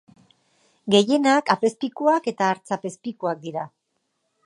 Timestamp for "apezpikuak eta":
1.57-2.51